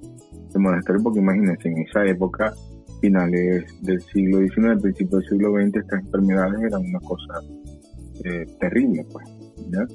[0.54, 2.52] el monasterio, porque imagínense, en esa época,
[3.00, 7.40] finales del siglo XIX, principios del siglo XX, estas enfermedades eran una cosa
[8.24, 9.26] eh, terrible, pues,
[9.70, 9.86] ¿ya?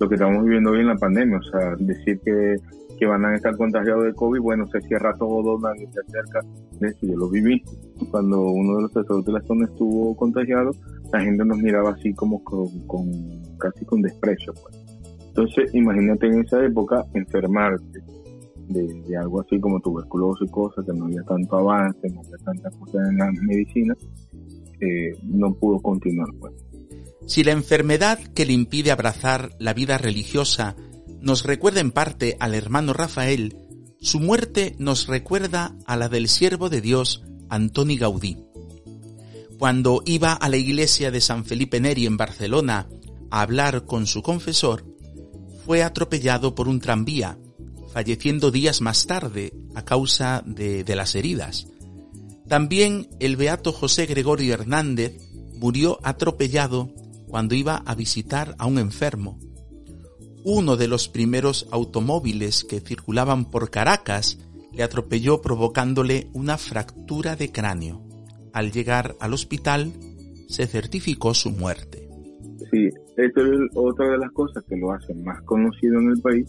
[0.00, 2.56] Lo que estamos viviendo hoy en la pandemia, o sea, decir que
[2.98, 6.40] que van a estar contagiados de COVID, bueno, se cierra todo, nadie se acerca.
[6.80, 7.62] De yo lo viví.
[8.10, 10.70] Cuando uno de los sacerdotes de la zona estuvo contagiado,
[11.12, 12.66] la gente nos miraba así como con,
[13.58, 14.52] casi con desprecio.
[14.54, 14.84] Pues.
[15.28, 18.00] Entonces, imagínate en esa época enfermarte
[18.68, 22.74] de, algo así como tuberculosis y cosas, que no había tanto avance, no había tantas
[22.76, 23.94] cosas en la medicina.
[24.80, 26.28] eh, no pudo continuar.
[26.40, 26.52] Pues.
[27.26, 30.76] Si la enfermedad que le impide abrazar la vida religiosa
[31.20, 33.56] nos recuerda en parte al hermano Rafael,
[34.00, 38.36] su muerte nos recuerda a la del siervo de Dios, Antoni Gaudí.
[39.58, 42.88] Cuando iba a la iglesia de San Felipe Neri en Barcelona
[43.30, 44.84] a hablar con su confesor,
[45.64, 47.38] fue atropellado por un tranvía,
[47.90, 51.68] falleciendo días más tarde a causa de, de las heridas.
[52.46, 55.16] También el beato José Gregorio Hernández
[55.54, 56.92] murió atropellado
[57.34, 59.40] cuando iba a visitar a un enfermo.
[60.44, 64.38] Uno de los primeros automóviles que circulaban por Caracas
[64.72, 68.04] le atropelló provocándole una fractura de cráneo.
[68.52, 69.92] Al llegar al hospital
[70.46, 72.08] se certificó su muerte.
[72.70, 76.46] Sí, esto es otra de las cosas que lo hacen más conocido en el país,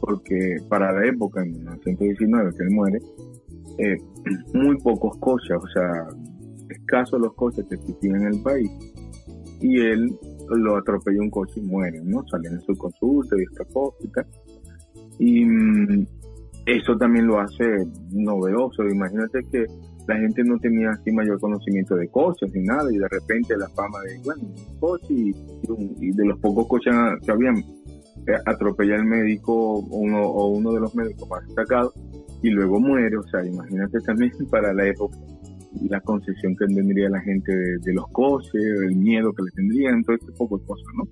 [0.00, 2.98] porque para la época, en 1919, que él muere,
[3.76, 3.96] eh,
[4.54, 6.06] muy pocos coches, o sea,
[6.70, 8.70] escasos los coches que existían en el país
[9.62, 10.10] y él
[10.50, 12.24] lo atropelló un coche y muere, ¿no?
[12.28, 13.44] Sale en su consulta y
[14.04, 14.26] y tal.
[15.18, 16.06] Y mm,
[16.66, 17.64] eso también lo hace
[18.10, 18.82] novedoso.
[18.88, 19.66] Imagínate que
[20.06, 23.68] la gente no tenía así mayor conocimiento de coches ni nada y de repente la
[23.68, 26.92] fama de, bueno, un coche y, de los pocos coches
[27.24, 31.94] que habían, eh, atropella al médico uno, o uno de los médicos más destacados
[32.42, 33.16] y luego muere.
[33.16, 35.16] O sea, imagínate también para la época
[35.88, 40.16] la concesión que tendría la gente de, los coches, el miedo que le tendrían, todo
[40.16, 41.04] este poco de cosas, ¿no?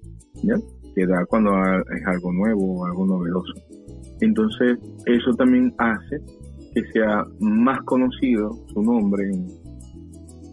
[0.43, 0.55] ¿Ya?
[0.95, 3.55] Que da cuando es algo nuevo, algo novedoso.
[4.21, 6.21] Entonces, eso también hace
[6.75, 9.31] que sea más conocido su nombre.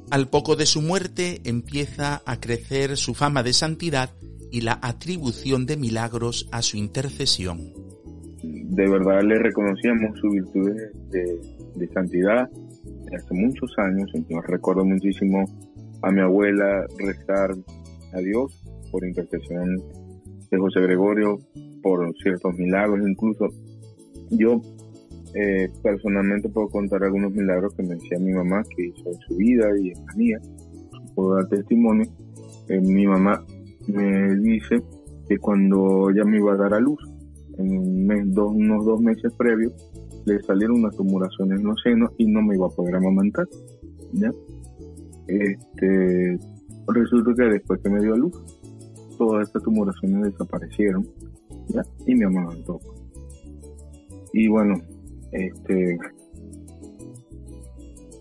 [0.09, 4.11] Al poco de su muerte empieza a crecer su fama de santidad
[4.51, 7.59] y la atribución de milagros a su intercesión.
[8.41, 10.71] De verdad le reconocíamos su virtud
[11.09, 11.41] de,
[11.75, 12.49] de santidad,
[13.15, 15.45] hace muchos años, entonces recuerdo muchísimo
[16.01, 17.51] a mi abuela rezar
[18.13, 19.75] a Dios por intercesión
[20.49, 21.39] de José Gregorio,
[21.81, 23.47] por ciertos milagros, incluso
[24.31, 24.61] yo
[25.33, 29.35] eh, personalmente puedo contar algunos milagros que me decía mi mamá que hizo en su
[29.35, 30.39] vida y en la mía,
[31.15, 32.09] puedo dar testimonio.
[32.69, 33.45] Eh, mi mamá
[33.87, 34.81] me dice
[35.27, 36.99] que cuando ella me iba a dar a luz,
[37.57, 39.73] en un mes, dos, unos dos meses previos,
[40.27, 43.47] le salieron unas tumuraciones en los senos y no me iba a poder amamantar.
[44.11, 44.31] ¿ya?
[45.27, 46.37] Este,
[46.87, 48.33] resulta que después que me dio a luz,
[49.17, 51.07] todas estas tumuraciones desaparecieron
[51.69, 51.81] ¿ya?
[52.05, 52.79] y me amamantó.
[54.33, 54.75] Y bueno,
[55.31, 55.97] este,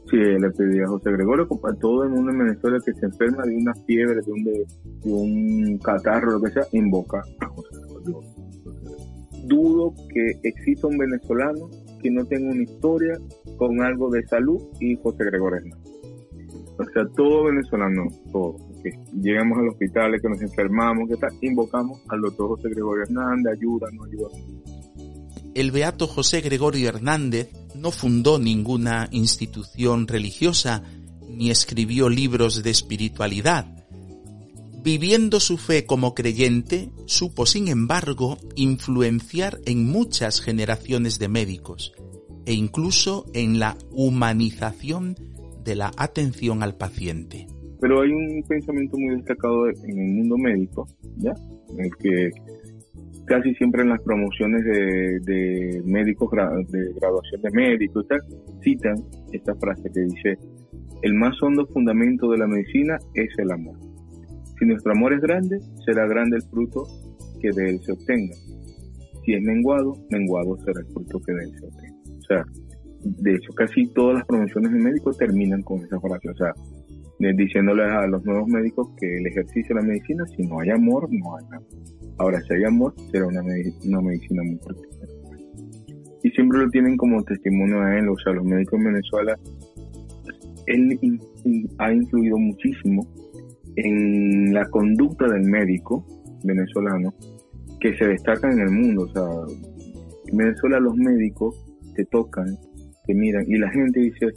[0.08, 3.42] sí, le pedí a José Gregorio, a todo el mundo en Venezuela que se enferma
[3.42, 4.66] de una fiebre, de un, de,
[5.04, 8.20] un catarro, lo que sea, invoca a José Gregorio.
[9.44, 11.68] Dudo que exista un venezolano
[12.02, 13.18] que no tenga una historia
[13.56, 15.92] con algo de salud y José Gregorio Hernández.
[16.78, 22.00] O sea, todo venezolano, todo, que llegamos al hospital, que nos enfermamos, que tal, invocamos
[22.08, 24.28] al doctor José Gregorio Hernández, ayuda, no ayuda.
[25.54, 30.82] El beato José Gregorio Hernández no fundó ninguna institución religiosa
[31.28, 33.75] ni escribió libros de espiritualidad.
[34.86, 41.92] Viviendo su fe como creyente, supo, sin embargo, influenciar en muchas generaciones de médicos
[42.46, 45.16] e incluso en la humanización
[45.64, 47.48] de la atención al paciente.
[47.80, 51.32] Pero hay un pensamiento muy destacado en el mundo médico, ¿ya?
[51.68, 52.30] En el que
[53.24, 56.30] casi siempre en las promociones de, médicos,
[56.68, 58.06] de graduación de médicos,
[58.62, 60.38] citan esta frase que dice,
[61.02, 63.85] el más hondo fundamento de la medicina es el amor.
[64.58, 66.84] Si nuestro amor es grande, será grande el fruto
[67.40, 68.34] que de él se obtenga.
[69.24, 71.96] Si es menguado, menguado será el fruto que de él se obtenga.
[72.18, 72.44] O sea,
[73.04, 76.30] de hecho, casi todas las promociones de médicos terminan con esa frase.
[76.30, 76.52] O sea,
[77.18, 81.08] diciéndoles a los nuevos médicos que el ejercicio de la medicina, si no hay amor,
[81.10, 81.66] no hay nada.
[82.18, 84.82] Ahora, si hay amor, será una, una medicina muy fuerte.
[86.22, 89.38] Y siempre lo tienen como testimonio a él, o sea, los médicos en Venezuela,
[90.66, 90.98] él
[91.78, 93.06] ha influido muchísimo
[93.76, 96.04] en la conducta del médico
[96.42, 97.14] venezolano
[97.80, 99.02] que se destaca en el mundo.
[99.02, 99.22] O sea,
[100.26, 101.54] en Venezuela los médicos
[101.94, 102.56] te tocan,
[103.06, 104.32] te miran y la gente dice,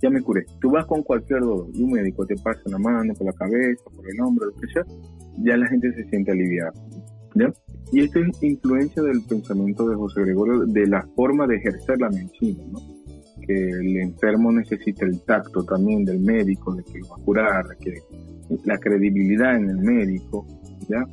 [0.00, 0.44] ya me curé.
[0.60, 3.82] Tú vas con cualquier dolor y un médico te pasa la mano por la cabeza,
[3.94, 4.84] por el hombro, lo que sea,
[5.42, 6.72] ya la gente se siente aliviada.
[7.34, 7.52] ¿ya?
[7.92, 12.10] Y esto es influencia del pensamiento de José Gregorio, de la forma de ejercer la
[12.10, 12.80] medicina, ¿no?
[13.46, 17.64] que el enfermo necesita el tacto también del médico, de que lo va a curar,
[17.78, 17.94] que
[18.64, 20.46] la credibilidad en el médico,
[20.88, 21.04] ¿ya?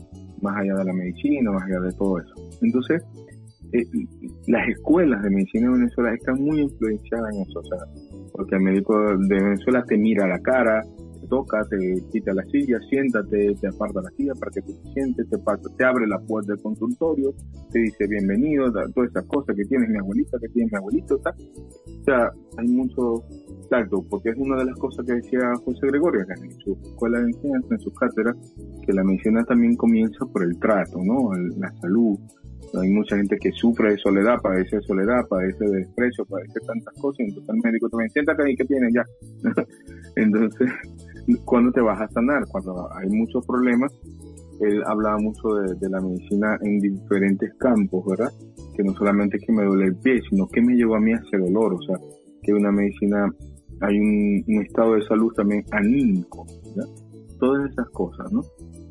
[0.41, 2.33] Más allá de la medicina, más allá de todo eso.
[2.61, 3.03] Entonces,
[3.73, 3.85] eh,
[4.47, 7.77] las escuelas de medicina de Venezuela están muy influenciadas en eso, o sea,
[8.33, 10.81] porque el médico de Venezuela te mira la cara,
[11.31, 11.77] toca, te
[12.11, 15.63] quita la silla, siéntate, te aparta la silla para que tú te sientes, te, pasa,
[15.77, 17.33] te abre la puerta del consultorio,
[17.71, 21.33] te dice bienvenido, todas esas cosas que tienes mi abuelita, que tiene mi abuelito, tal.
[21.33, 23.23] O sea, hay mucho
[23.69, 27.27] tacto, porque es una de las cosas que decía José Gregorio en su escuela de
[27.27, 28.35] enseñanza, en su cátedra,
[28.85, 31.31] que la medicina también comienza por el trato, ¿no?
[31.57, 32.19] la salud,
[32.79, 36.93] hay mucha gente que sufre de soledad, padece de soledad, padece de desprecio, padece tantas
[36.95, 39.05] cosas, entonces el médico también, siéntate ahí, ¿qué tienes ya?
[40.15, 40.71] entonces,
[41.45, 42.43] ¿cuándo te vas a sanar?
[42.47, 43.91] Cuando hay muchos problemas,
[44.59, 48.31] él hablaba mucho de, la medicina en diferentes campos, ¿verdad?
[48.75, 51.13] Que no solamente es que me duele el pie, sino que me llevó a mí
[51.13, 51.97] a ese dolor, o sea,
[52.43, 53.27] que una medicina,
[53.81, 56.45] hay un, estado de salud también anímico,
[56.75, 56.89] ¿verdad?
[57.39, 58.41] Todas esas cosas, ¿no?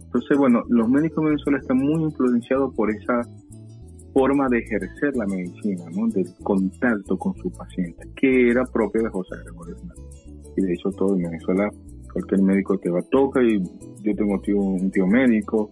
[0.06, 3.22] Entonces, bueno, los médicos en Venezuela están muy influenciados por esa
[4.12, 6.08] forma de ejercer la medicina, ¿no?
[6.08, 9.76] del contacto con su paciente, que era propio de José Gregorio
[10.56, 11.70] Y de hecho todo en Venezuela,
[12.12, 13.62] cualquier médico te va a tocar y
[14.02, 15.70] yo tengo un tío médico,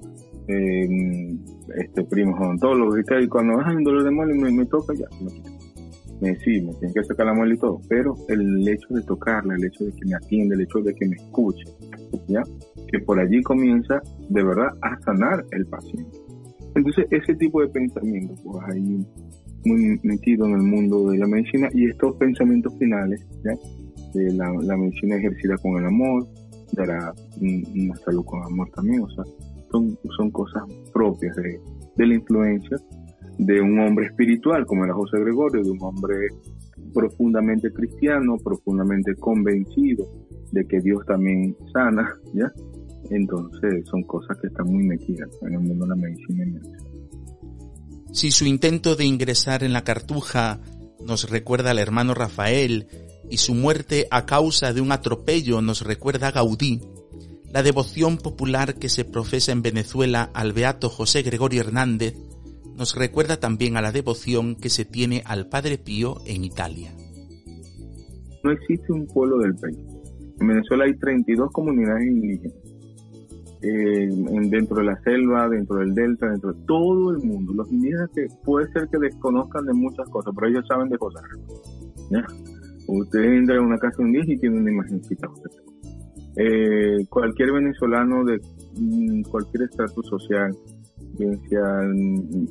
[0.49, 1.37] eh,
[1.77, 4.95] este primo odontólogo y tal, y cuando hay un dolor de muela me, me toca
[4.95, 5.07] ya,
[6.21, 9.55] me, sí, me tienen que sacar la muela y todo, pero el hecho de tocarla,
[9.55, 11.65] el hecho de que me atienda, el hecho de que me escuche,
[12.29, 12.43] ¿ya?
[12.91, 16.19] que por allí comienza de verdad a sanar el paciente.
[16.75, 19.05] Entonces, ese tipo de pensamiento, pues ahí
[19.65, 23.53] muy metido en el mundo de la medicina y estos pensamientos finales, ¿ya?
[24.13, 26.27] De la, medicina ejercida con el amor,
[26.77, 29.25] la, una salud con amor también, o sea,
[29.71, 31.61] son, son cosas propias de,
[31.97, 32.77] de la influencia
[33.39, 36.15] de un hombre espiritual como era José Gregorio, de un hombre
[36.93, 40.07] profundamente cristiano, profundamente convencido
[40.53, 42.51] de que Dios también sana, ¿ya?
[43.11, 46.61] Entonces son cosas que están muy metidas en el mundo de la medicina.
[48.13, 50.61] Si su intento de ingresar en la cartuja
[51.05, 52.87] nos recuerda al hermano Rafael
[53.31, 56.81] y su muerte a causa de un atropello nos recuerda a Gaudí,
[57.53, 62.15] la devoción popular que se profesa en Venezuela al beato José Gregorio Hernández
[62.77, 66.93] nos recuerda también a la devoción que se tiene al Padre Pío en Italia.
[68.45, 69.79] No existe un pueblo del país.
[70.41, 72.55] En Venezuela hay 32 comunidades indígenas
[73.63, 74.09] eh,
[74.49, 77.53] dentro de la selva, dentro del delta, dentro de todo el mundo.
[77.55, 81.23] Los indígenas que puede ser que desconozcan de muchas cosas, pero ellos saben de cosas.
[82.11, 82.25] ¿ya?
[82.89, 85.29] Usted entra en una casa indígena y tiene una imagencita.
[86.37, 88.41] Eh, cualquier venezolano de
[88.77, 90.57] mm, cualquier estatus social,
[91.19, 91.83] bien sea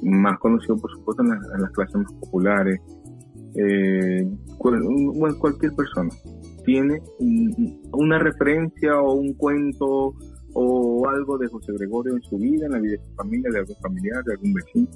[0.04, 1.30] más conocido por supuesto en,
[1.62, 2.80] las clases más populares,
[3.56, 6.10] eh, cualquier persona
[6.66, 7.02] tiene
[7.94, 10.14] una referencia o un cuento
[10.54, 13.60] o algo de José Gregorio en su vida, en la vida de su familia, de
[13.60, 14.88] algún familiar, de algún vecino.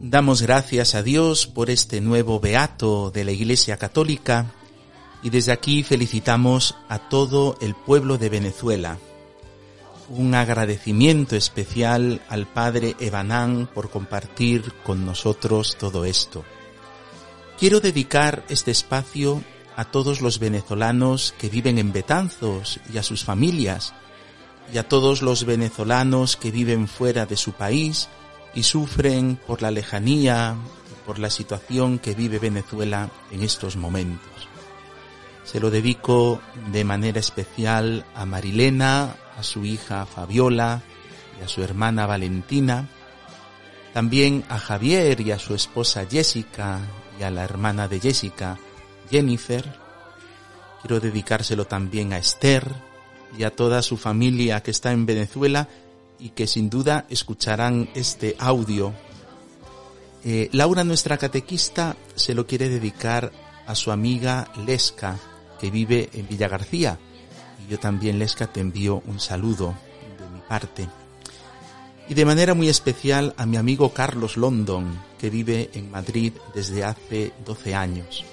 [0.00, 4.46] Damos gracias a Dios por este nuevo beato de la Iglesia Católica
[5.24, 8.96] y desde aquí felicitamos a todo el pueblo de Venezuela.
[10.08, 16.44] Un agradecimiento especial al Padre Ebanán por compartir con nosotros todo esto.
[17.58, 19.42] Quiero dedicar este espacio
[19.74, 23.94] a todos los venezolanos que viven en Betanzos y a sus familias,
[24.72, 28.08] y a todos los venezolanos que viven fuera de su país
[28.54, 30.56] y sufren por la lejanía
[31.08, 34.46] por la situación que vive Venezuela en estos momentos.
[35.42, 36.38] Se lo dedico
[36.70, 40.82] de manera especial a Marilena, a su hija Fabiola
[41.40, 42.90] y a su hermana Valentina,
[43.94, 46.80] también a Javier y a su esposa Jessica
[47.18, 48.58] y a la hermana de Jessica,
[49.10, 49.64] Jennifer.
[50.82, 52.70] Quiero dedicárselo también a Esther
[53.38, 55.68] y a toda su familia que está en Venezuela
[56.18, 58.92] y que sin duda escucharán este audio.
[60.24, 63.32] Eh, Laura, nuestra catequista, se lo quiere dedicar
[63.66, 65.18] a su amiga Lesca,
[65.60, 66.98] que vive en Villa García.
[67.64, 69.74] Y yo también, Lesca, te envío un saludo
[70.18, 70.88] de mi parte.
[72.08, 76.84] Y de manera muy especial a mi amigo Carlos London, que vive en Madrid desde
[76.84, 78.24] hace 12 años.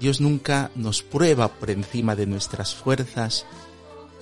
[0.00, 3.46] Dios nunca nos prueba por encima de nuestras fuerzas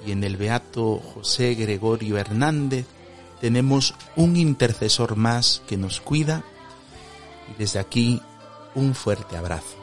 [0.06, 2.86] y en el beato José Gregorio Hernández
[3.40, 6.44] tenemos un intercesor más que nos cuida
[7.50, 8.20] y desde aquí
[8.74, 9.81] un fuerte abrazo.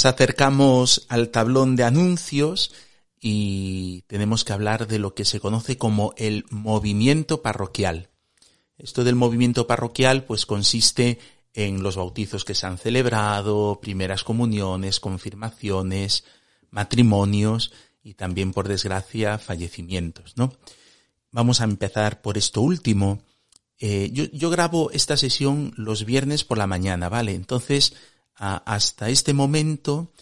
[0.00, 2.72] Nos acercamos al tablón de anuncios
[3.20, 8.08] y tenemos que hablar de lo que se conoce como el movimiento parroquial.
[8.78, 11.18] Esto del movimiento parroquial pues consiste
[11.52, 16.24] en los bautizos que se han celebrado, primeras comuniones, confirmaciones,
[16.70, 17.70] matrimonios
[18.02, 20.54] y también por desgracia fallecimientos, ¿no?
[21.30, 23.20] Vamos a empezar por esto último.
[23.78, 27.34] Eh, yo, yo, grabo esta sesión los viernes por la mañana, ¿vale?
[27.34, 27.92] Entonces,
[28.40, 30.12] hasta este momento,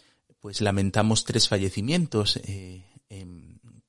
[0.41, 2.85] pues lamentamos tres fallecimientos, eh,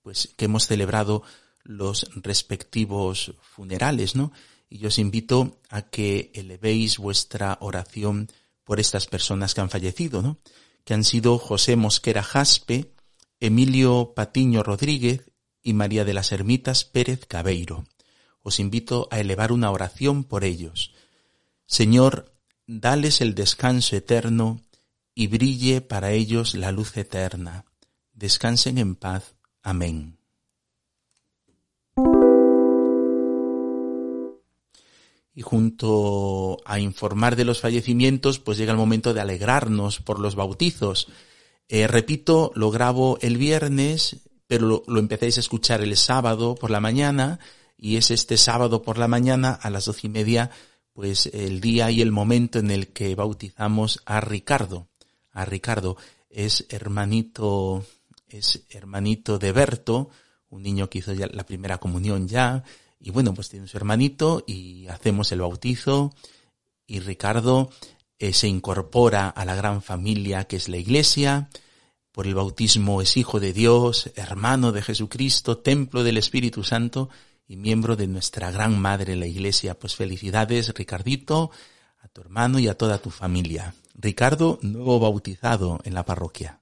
[0.03, 1.23] pues que hemos celebrado
[1.63, 4.31] los respectivos funerales, ¿no?
[4.69, 8.27] Y yo os invito a que elevéis vuestra oración
[8.63, 10.37] por estas personas que han fallecido, ¿no?
[10.83, 12.93] Que han sido José Mosquera Jaspe,
[13.39, 15.31] Emilio Patiño Rodríguez
[15.63, 17.85] y María de las Ermitas Pérez Cabeiro.
[18.43, 20.93] Os invito a elevar una oración por ellos.
[21.65, 22.38] Señor,
[22.69, 24.61] dales el descanso eterno
[25.15, 27.65] y brille para ellos la luz eterna.
[28.13, 29.33] Descansen en paz.
[29.63, 30.19] Amén.
[35.33, 40.35] Y junto a informar de los fallecimientos, pues llega el momento de alegrarnos por los
[40.35, 41.07] bautizos.
[41.69, 46.69] Eh, repito, lo grabo el viernes, pero lo, lo empecéis a escuchar el sábado por
[46.69, 47.39] la mañana,
[47.77, 50.51] y es este sábado por la mañana a las doce y media,
[50.99, 54.89] pues el día y el momento en el que bautizamos a Ricardo.
[55.31, 55.95] A Ricardo
[56.29, 57.85] es hermanito,
[58.27, 60.09] es hermanito de Berto,
[60.49, 62.65] un niño que hizo ya la primera comunión ya,
[62.99, 66.13] y bueno, pues tiene su hermanito y hacemos el bautizo
[66.85, 67.69] y Ricardo
[68.17, 71.49] eh, se incorpora a la gran familia que es la iglesia.
[72.11, 77.07] Por el bautismo es hijo de Dios, hermano de Jesucristo, templo del Espíritu Santo
[77.49, 79.77] y miembro de nuestra gran madre la iglesia.
[79.77, 81.49] Pues felicidades, Ricardito,
[81.99, 83.73] a tu hermano y a toda tu familia.
[83.95, 86.61] Ricardo, nuevo bautizado en la parroquia.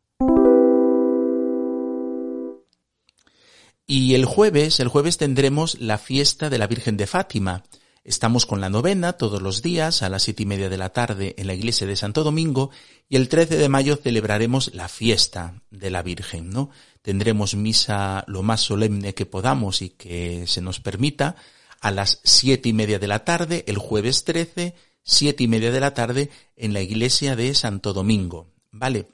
[3.85, 7.63] Y el jueves, el jueves tendremos la fiesta de la Virgen de Fátima.
[8.05, 11.35] Estamos con la novena todos los días a las siete y media de la tarde
[11.37, 12.71] en la iglesia de Santo Domingo
[13.09, 16.69] y el 13 de mayo celebraremos la fiesta de la Virgen, ¿no?
[17.07, 21.37] Tendremos misa lo más solemne que podamos y que se nos permita
[21.79, 25.79] a las siete y media de la tarde el jueves 13, siete y media de
[25.79, 29.07] la tarde en la iglesia de Santo Domingo, ¿vale?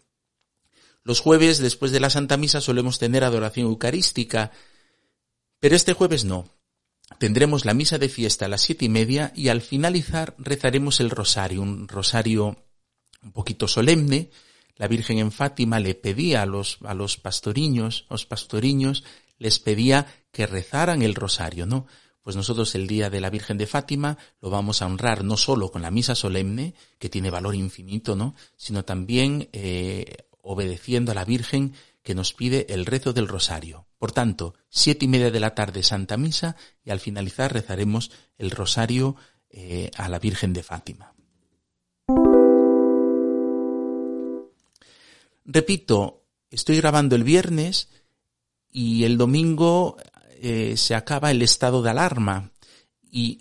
[1.04, 4.52] Los jueves, después de la Santa Misa, solemos tener adoración eucarística,
[5.60, 6.50] pero este jueves no.
[7.20, 11.12] Tendremos la misa de fiesta a las siete y media y al finalizar rezaremos el
[11.12, 12.58] rosario, un rosario
[13.22, 14.32] un poquito solemne.
[14.76, 19.04] La Virgen en Fátima le pedía a los, a los pastoriños, a los pastoriños,
[19.38, 21.86] les pedía que rezaran el rosario, ¿no?
[22.24, 25.72] Pues nosotros el día de la Virgen de Fátima lo vamos a honrar no solo
[25.72, 28.34] con la misa solemne, que tiene valor infinito, ¿no?
[28.56, 33.88] Sino también eh, obedeciendo a la Virgen que nos pide el rezo del rosario.
[33.98, 38.52] Por tanto, siete y media de la tarde Santa Misa y al finalizar rezaremos el
[38.52, 39.16] rosario
[39.50, 41.13] eh, a la Virgen de Fátima.
[45.46, 47.90] Repito, estoy grabando el viernes
[48.70, 49.98] y el domingo
[50.42, 52.52] eh, se acaba el estado de alarma.
[53.10, 53.40] Y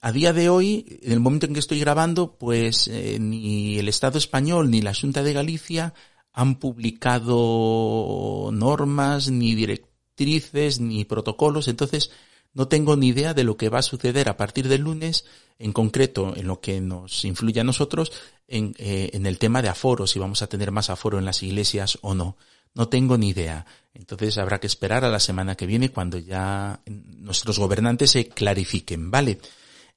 [0.00, 3.88] a día de hoy, en el momento en que estoy grabando, pues eh, ni el
[3.88, 5.94] Estado español ni la Junta de Galicia
[6.32, 12.10] han publicado normas, ni directrices, ni protocolos, entonces
[12.54, 15.24] no tengo ni idea de lo que va a suceder a partir del lunes,
[15.58, 18.12] en concreto en lo que nos influye a nosotros,
[18.52, 21.42] en, eh, en el tema de aforo, si vamos a tener más aforo en las
[21.42, 22.36] iglesias o no.
[22.74, 23.66] No tengo ni idea.
[23.94, 29.10] Entonces habrá que esperar a la semana que viene cuando ya nuestros gobernantes se clarifiquen,
[29.10, 29.38] ¿vale?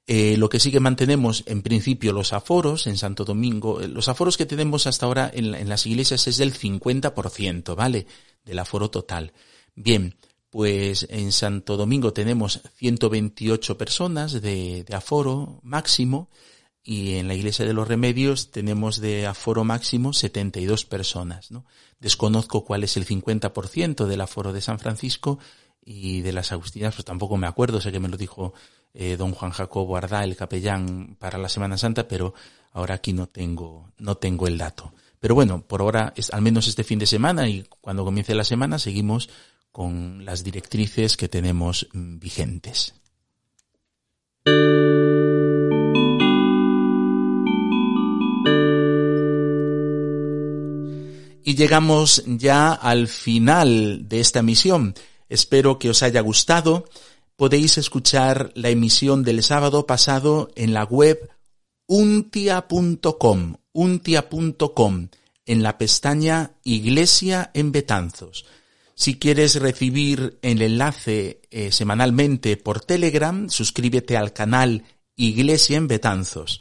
[0.08, 4.08] Eh, lo que sí que mantenemos en principio los aforos en Santo Domingo, eh, los
[4.08, 8.06] aforos que tenemos hasta ahora en, las iglesias es del 50%, ¿vale?
[8.44, 9.32] Del aforo total.
[9.74, 10.14] Bien,
[10.50, 16.28] pues en Santo Domingo tenemos 128 personas de, de aforo máximo
[16.88, 21.64] y en la iglesia de los remedios tenemos de aforo máximo 72 personas, ¿no?
[21.98, 25.40] Desconozco cuál es el 50% del aforo de San Francisco
[25.84, 28.54] y de las Agustinas, pues tampoco me acuerdo, sé que me lo dijo
[28.94, 32.34] eh, don Juan Jacobo Ardá, el capellán para la Semana Santa, pero
[32.72, 34.92] ahora aquí no tengo, no tengo el dato.
[35.18, 38.44] Pero bueno, por ahora, es, al menos este fin de semana y cuando comience la
[38.44, 39.28] semana, seguimos
[39.72, 42.94] con las directrices que tenemos mm, vigentes.
[51.48, 54.96] Y llegamos ya al final de esta misión.
[55.28, 56.86] Espero que os haya gustado
[57.36, 61.30] podéis escuchar la emisión del sábado pasado en la web
[61.86, 65.08] untia.com, untia.com.
[65.44, 68.44] en la pestaña Iglesia en Betanzos.
[68.96, 74.82] Si quieres recibir el enlace eh, semanalmente por Telegram, suscríbete al canal
[75.14, 76.60] Iglesia en Betanzos.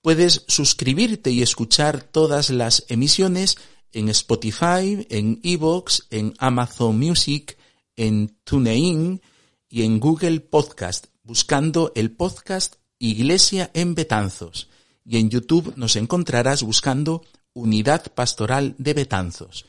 [0.00, 3.58] Puedes suscribirte y escuchar todas las emisiones
[3.92, 7.56] en Spotify, en Evox, en Amazon Music,
[7.96, 9.20] en TuneIn
[9.68, 14.68] y en Google Podcast, buscando el podcast Iglesia en Betanzos.
[15.04, 19.66] Y en YouTube nos encontrarás buscando Unidad Pastoral de Betanzos.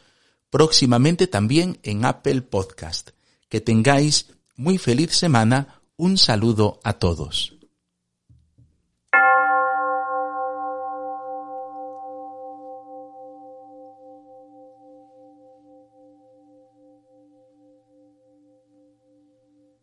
[0.50, 3.12] Próximamente también en Apple Podcast.
[3.50, 5.82] Que tengáis muy feliz semana.
[5.98, 7.63] Un saludo a todos.